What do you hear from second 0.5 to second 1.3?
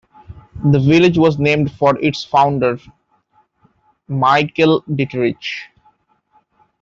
The village